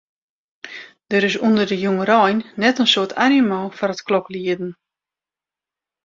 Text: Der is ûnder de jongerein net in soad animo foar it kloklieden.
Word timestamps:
Der 1.13 1.21
is 1.29 1.35
ûnder 1.47 1.67
de 1.71 1.77
jongerein 1.85 2.39
net 2.61 2.79
in 2.81 2.91
soad 2.93 3.11
animo 3.25 3.59
foar 3.77 3.91
it 3.95 4.05
kloklieden. 4.07 4.71